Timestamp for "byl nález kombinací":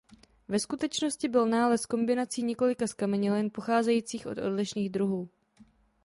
1.29-2.43